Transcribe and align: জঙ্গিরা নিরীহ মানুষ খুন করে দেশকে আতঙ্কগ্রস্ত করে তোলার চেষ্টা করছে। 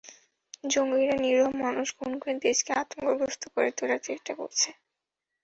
জঙ্গিরা 0.65 1.15
নিরীহ 1.17 1.47
মানুষ 1.63 1.87
খুন 1.97 2.11
করে 2.21 2.33
দেশকে 2.45 2.71
আতঙ্কগ্রস্ত 2.81 3.43
করে 3.53 3.69
তোলার 3.77 4.01
চেষ্টা 4.07 4.31
করছে। 4.39 4.69